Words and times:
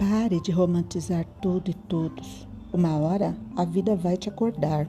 Pare 0.00 0.40
de 0.40 0.50
romantizar 0.50 1.26
tudo 1.42 1.70
e 1.70 1.74
todos. 1.74 2.48
Uma 2.72 2.96
hora 2.96 3.36
a 3.54 3.66
vida 3.66 3.94
vai 3.94 4.16
te 4.16 4.30
acordar. 4.30 4.88